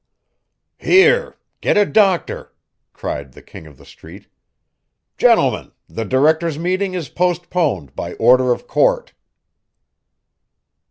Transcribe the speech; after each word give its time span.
"Here! 0.79 1.37
get 1.61 1.77
a 1.77 1.85
doctor!" 1.85 2.51
cried 2.91 3.33
the 3.33 3.41
King 3.43 3.67
of 3.67 3.77
the 3.77 3.85
Street. 3.85 4.25
"Gentlemen, 5.15 5.73
the 5.87 6.05
directors' 6.05 6.57
meeting 6.57 6.95
is 6.95 7.07
postponed, 7.07 7.95
by 7.95 8.13
order 8.13 8.51
of 8.51 8.67
court." 8.67 9.13